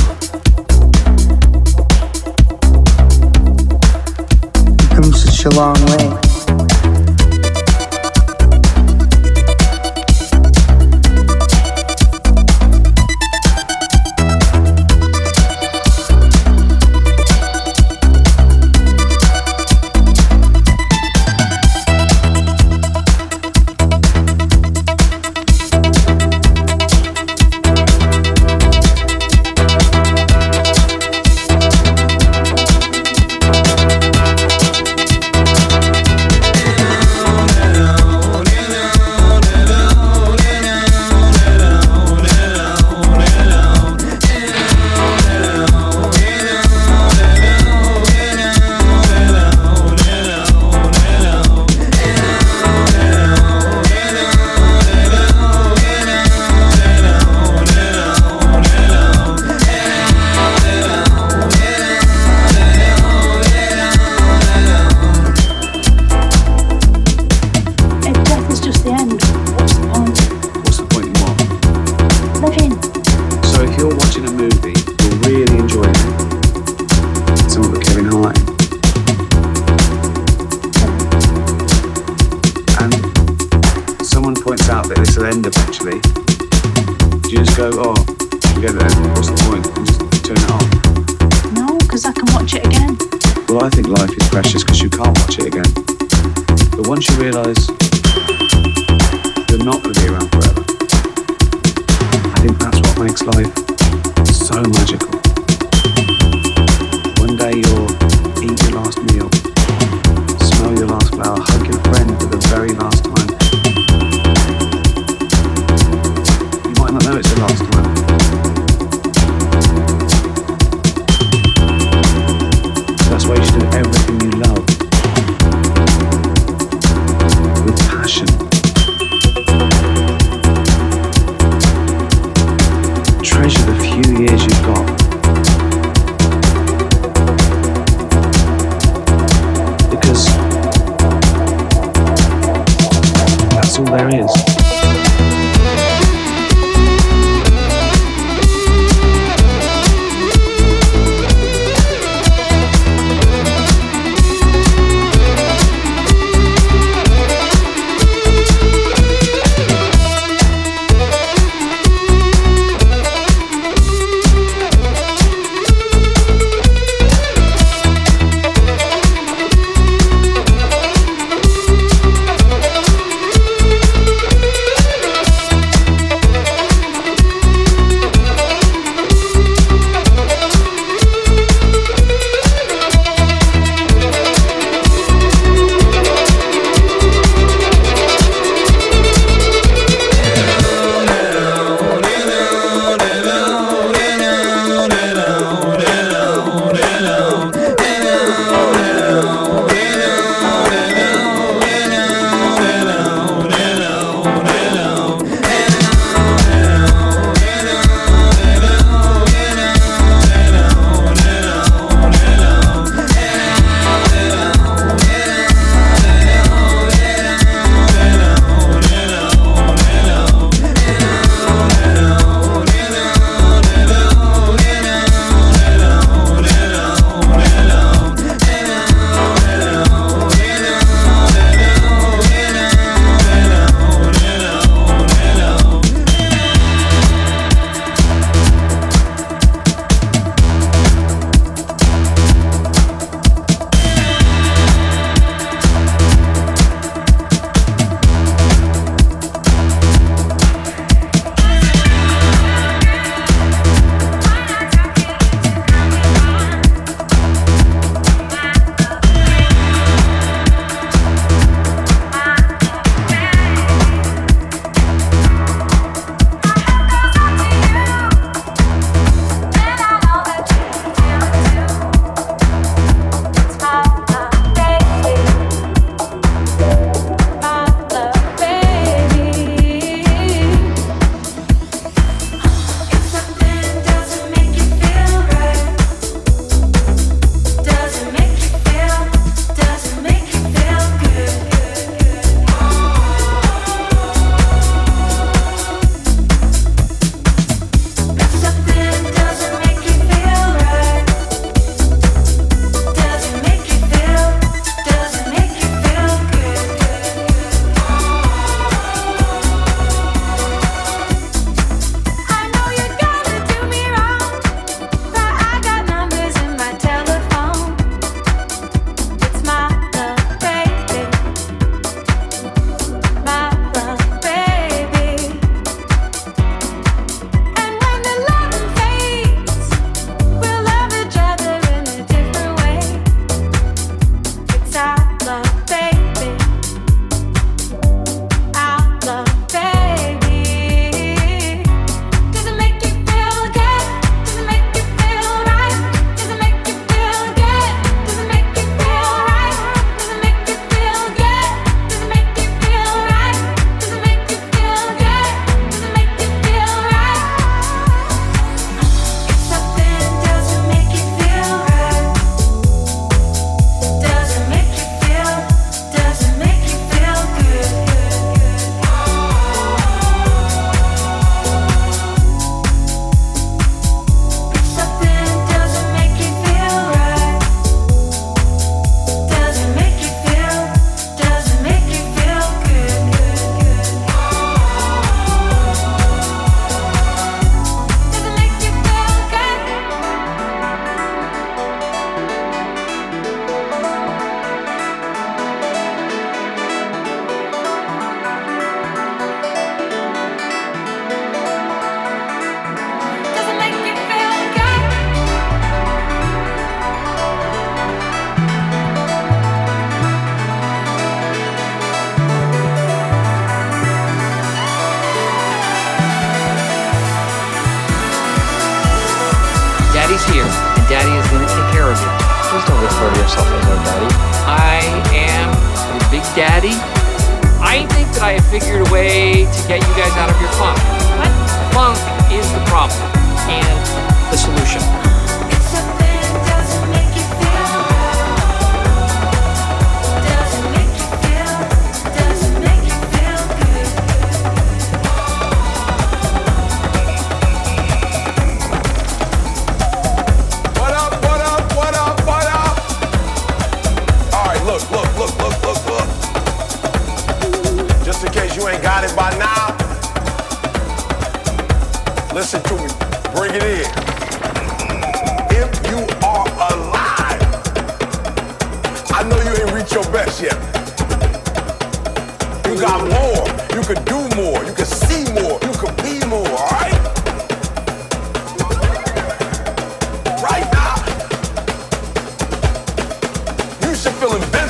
You 4.79 4.87
come 4.95 5.13
such 5.13 5.45
a 5.45 5.49
long 5.49 5.75
way. 5.85 6.26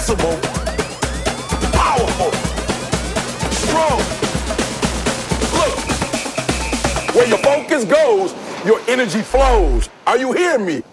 Invincible, 0.10 0.38
powerful, 1.74 2.32
strong. 3.52 4.00
Look, 5.54 5.76
where 7.14 7.28
your 7.28 7.40
focus 7.40 7.84
goes, 7.84 8.34
your 8.66 8.80
energy 8.88 9.22
flows. 9.22 9.90
Are 10.06 10.18
you 10.18 10.32
hearing 10.32 10.66
me? 10.66 10.84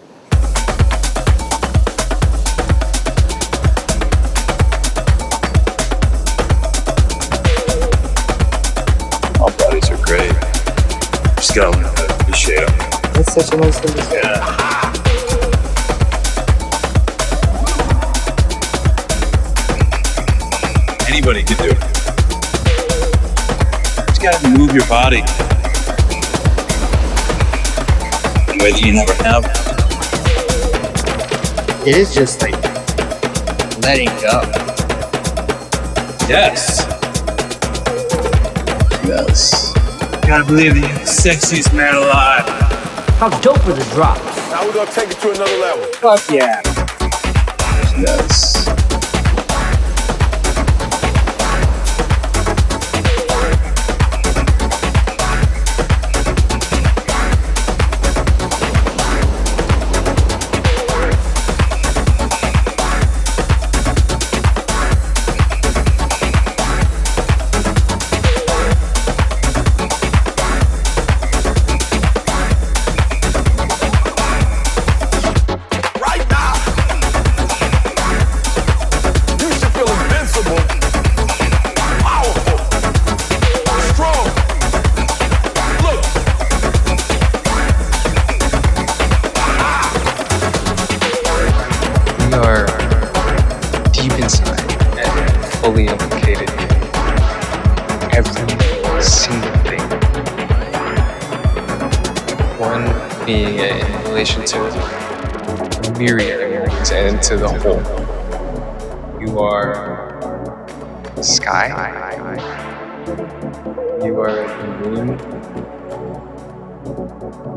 All 9.39 9.51
buddies 9.57 9.89
are 9.91 10.03
great. 10.05 10.33
Just 11.37 11.55
gotta 11.55 12.15
appreciate 12.19 12.67
them. 12.67 12.77
That's 13.13 13.33
such 13.33 13.53
a 13.53 13.57
nice 13.57 13.79
thing 13.79 13.93
to 13.93 14.01
say. 14.03 14.21
Yeah. 14.23 15.04
Anybody 21.27 21.55
can 21.55 21.57
do 21.57 21.71
it. 21.71 21.79
Just 24.09 24.21
gotta 24.21 24.47
move 24.47 24.75
your 24.75 24.85
body 24.85 25.17
in 25.17 25.23
a 28.53 28.57
way 28.63 28.71
that 28.71 28.81
you 28.85 28.93
never 28.93 29.13
have. 29.23 29.43
It 31.87 31.95
is 31.97 32.13
just 32.13 32.43
like 32.43 32.53
letting 33.81 34.09
go. 34.21 34.43
Yes. 36.29 36.85
Yes. 39.07 39.73
Gotta 40.27 40.45
believe 40.45 40.75
that 40.75 40.81
you're 40.81 40.89
the 40.89 41.05
sexiest 41.05 41.73
man 41.75 41.95
alive. 41.95 42.45
How 43.17 43.29
dope 43.39 43.65
are 43.65 43.73
the 43.73 43.83
drops? 43.95 44.21
Now 44.51 44.63
we're 44.63 44.73
gonna 44.75 44.91
take 44.91 45.09
it 45.09 45.17
to 45.21 45.31
another 45.31 45.57
level. 45.57 45.85
Fuck 45.93 46.29
yeah. 46.29 46.61
Yes. 47.99 48.44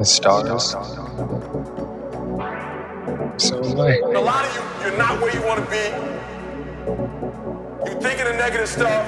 Stars. 0.08 0.70
So 3.36 3.62
am 3.62 3.80
I. 3.80 3.98
a 3.98 4.20
lot 4.20 4.44
of 4.44 4.54
you, 4.54 4.62
you're 4.88 4.98
not 4.98 5.20
where 5.20 5.34
you 5.34 5.42
want 5.46 5.64
to 5.64 5.70
be. 5.70 5.84
You 7.86 8.00
thinking 8.00 8.26
of 8.26 8.36
negative 8.36 8.68
stuff. 8.68 9.06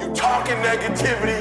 You 0.00 0.12
talking 0.14 0.56
negativity. 0.56 1.40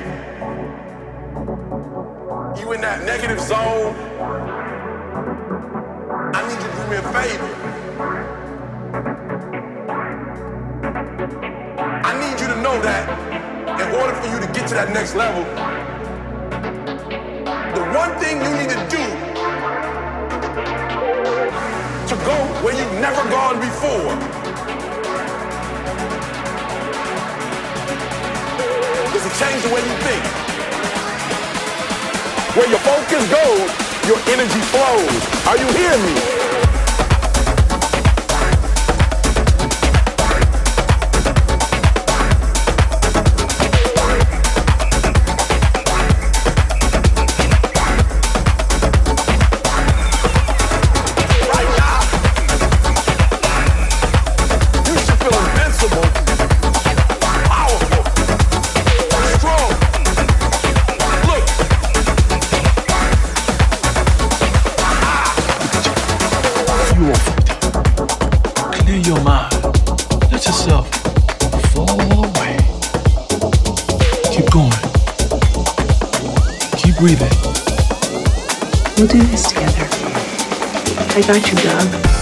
You 2.59 2.73
in 2.73 2.81
that 2.81 3.05
negative 3.05 3.39
zone. 3.39 3.95
I 6.35 6.47
need 6.47 6.59
you 6.61 6.69
to 6.69 6.75
do 6.75 6.83
me 6.89 6.97
a 6.97 7.01
favor. 7.13 7.49
I 12.03 12.13
need 12.19 12.39
you 12.41 12.47
to 12.47 12.61
know 12.61 12.81
that 12.81 13.39
in 13.81 13.95
order 13.95 14.13
for 14.13 14.27
you 14.27 14.39
to 14.45 14.47
get 14.53 14.67
to 14.67 14.73
that 14.75 14.93
next 14.93 15.15
level, 15.15 15.43
the 17.79 17.85
one 17.95 18.11
thing 18.19 18.41
you 18.43 18.51
need 18.59 18.67
to 18.67 18.81
do 18.91 19.03
to 22.09 22.15
go 22.27 22.35
where 22.59 22.75
you've 22.75 22.99
never 22.99 23.23
gone 23.31 23.57
before 23.57 24.11
is 29.15 29.23
to 29.23 29.31
change 29.39 29.63
the 29.63 29.71
way 29.71 29.79
you 29.79 29.95
think. 30.03 30.23
Where 32.57 32.69
your 32.69 32.79
focus 32.79 33.23
goes, 33.31 33.69
your 34.09 34.19
energy 34.27 34.61
flows. 34.75 35.47
Are 35.47 35.57
you 35.57 35.67
hearing 35.77 36.03
me? 36.03 36.38
We'll 78.97 79.07
do 79.07 79.21
this 79.27 79.47
together. 79.47 79.87
I 81.15 81.21
got 81.25 81.49
you, 81.49 81.57
Doug. 81.63 82.18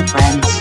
Friends, 0.00 0.51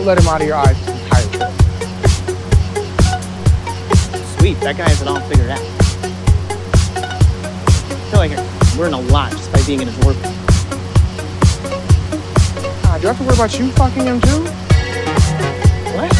Don't 0.00 0.06
let 0.06 0.18
him 0.18 0.28
out 0.28 0.40
of 0.40 0.46
your 0.46 0.56
eyes 0.56 0.88
entirely. 0.88 1.52
Sweet, 4.38 4.58
that 4.60 4.74
guy 4.78 4.88
has 4.88 5.02
it 5.02 5.08
all 5.08 5.20
figured 5.20 5.50
out. 5.50 5.60
I 7.84 8.08
feel 8.08 8.20
like 8.20 8.32
I 8.32 8.76
learn 8.78 8.94
a 8.94 9.00
lot 9.12 9.30
just 9.32 9.52
by 9.52 9.60
being 9.66 9.82
in 9.82 9.88
his 9.88 9.98
orbit. 10.06 10.22
Ah, 12.86 12.98
do 12.98 13.08
I 13.08 13.12
have 13.12 13.18
to 13.18 13.24
worry 13.24 13.34
about 13.34 13.58
you 13.58 13.70
fucking 13.72 14.04
him 14.06 14.20
too? 14.22 14.40
What? 15.92 16.10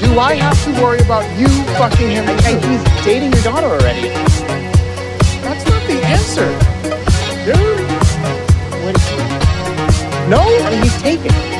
Do 0.00 0.18
I 0.18 0.36
have 0.40 0.64
to 0.64 0.82
worry 0.82 1.00
about 1.00 1.28
you 1.38 1.48
fucking 1.76 2.08
him 2.08 2.24
too? 2.24 2.40
I, 2.42 2.56
he's 2.56 3.04
dating 3.04 3.34
your 3.34 3.42
daughter 3.42 3.66
already. 3.66 4.08
That's 5.44 5.68
not 5.68 5.82
the 5.86 6.00
answer, 6.08 6.48
dude. 7.44 7.84
What 8.82 8.96
is 8.96 9.34
he? 9.34 9.39
No? 10.30 10.38
Mean, 10.70 10.82
he's 10.84 11.02
taken. 11.02 11.59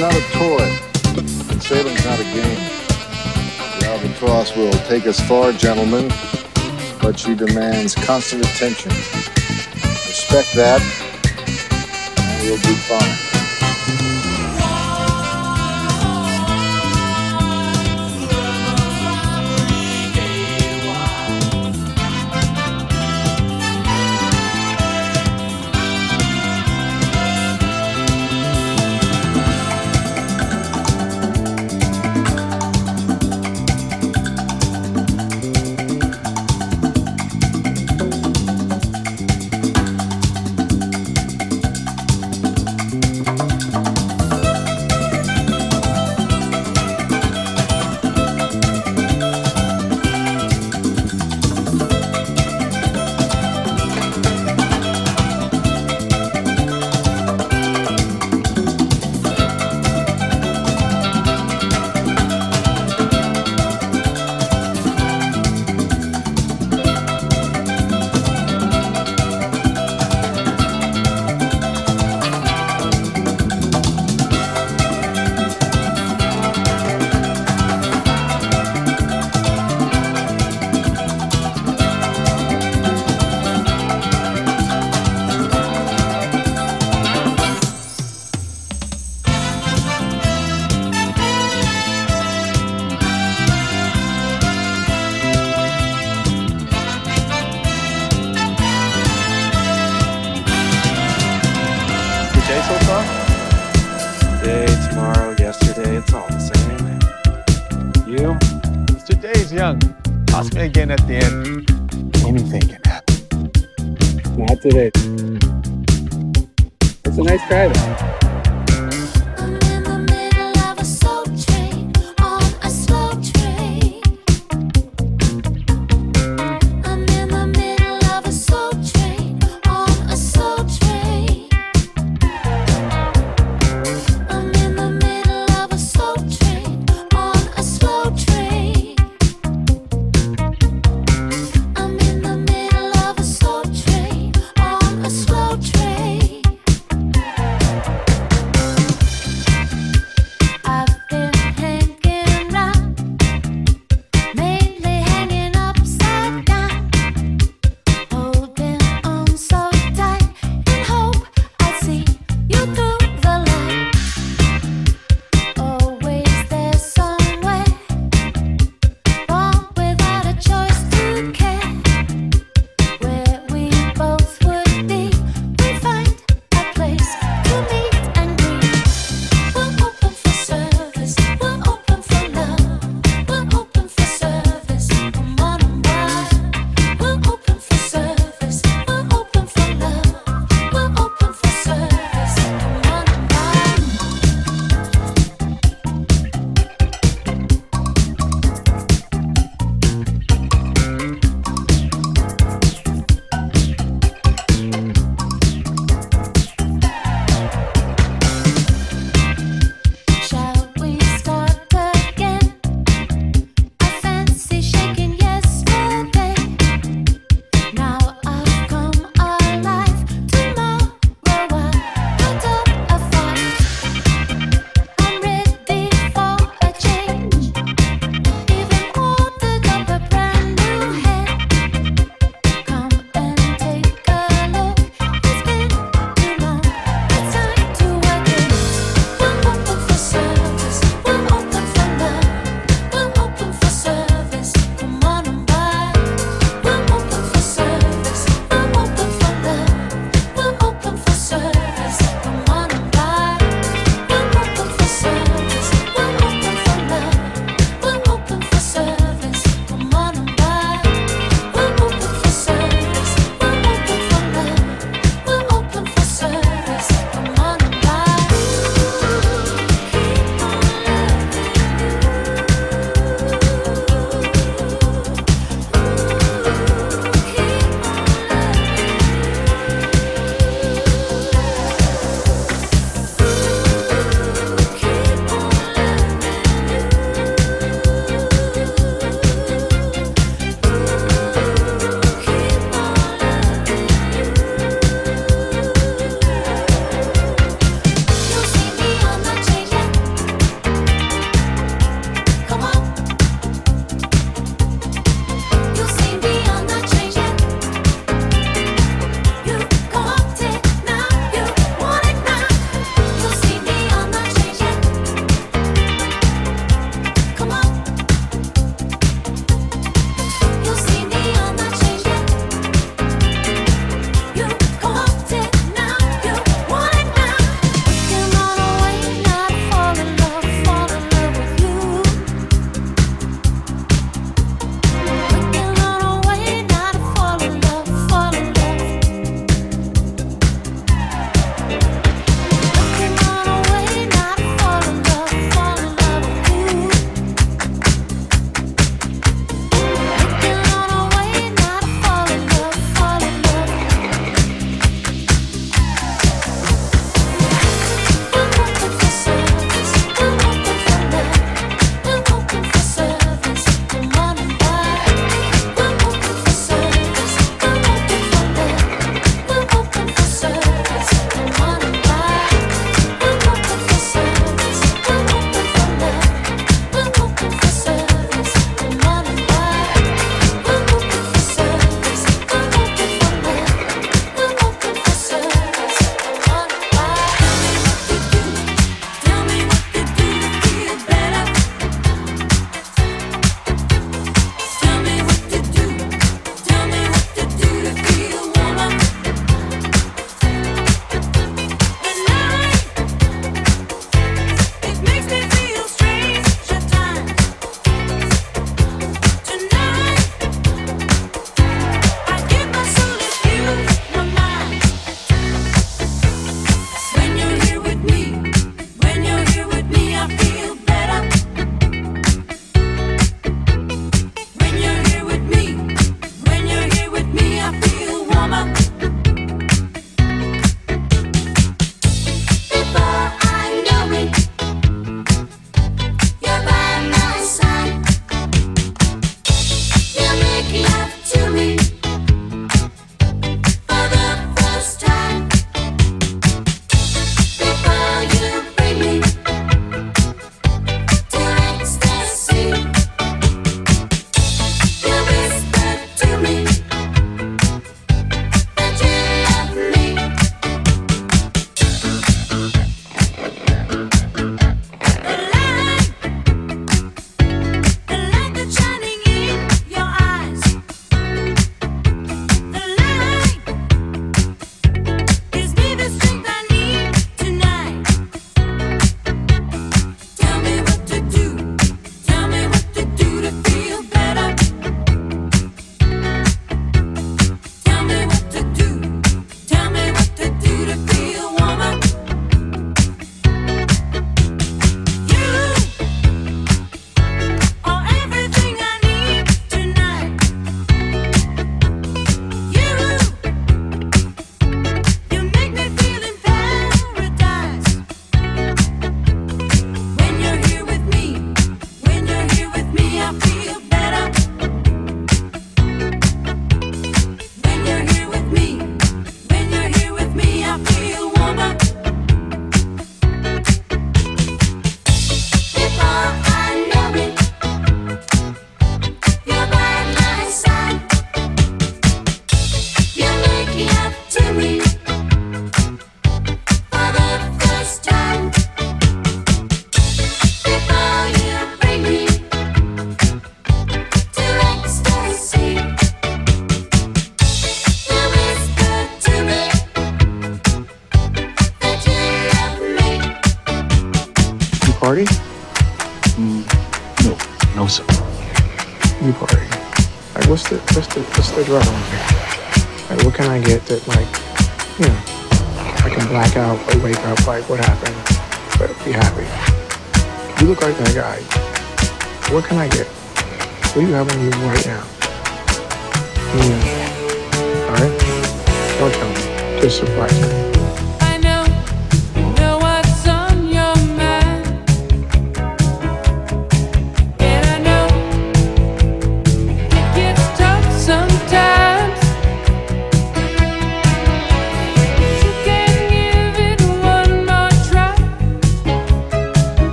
Not 0.00 0.16
a 0.16 0.22
toy, 0.32 0.78
and 1.50 1.62
sailing's 1.62 2.02
not 2.06 2.18
a 2.18 2.24
game. 2.24 2.58
The 3.80 3.86
albatross 3.86 4.56
will 4.56 4.72
take 4.88 5.06
us 5.06 5.20
far, 5.20 5.52
gentlemen, 5.52 6.08
but 7.02 7.18
she 7.18 7.34
demands 7.34 7.94
constant 7.94 8.46
attention. 8.46 8.92
Respect 10.08 10.54
that, 10.54 10.80
and 12.18 12.42
we'll 12.46 12.56
be 12.56 12.74
fine. 12.88 14.19